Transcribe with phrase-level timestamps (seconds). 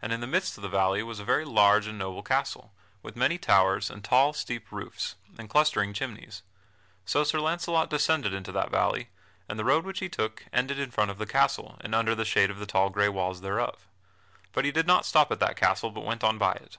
[0.00, 3.16] And in the midst of the valley was a very large and noble castle, with
[3.16, 6.42] many towers, and tall, steep roofs, and clustering chimneys.
[7.04, 9.10] So Sir Launcelot descended into that valley,
[9.50, 12.24] and the road which he took ended in front of the castle and under the
[12.24, 13.86] shade of the tall gray walls thereof.
[14.52, 16.78] But he did not stop at that castle but went on by it.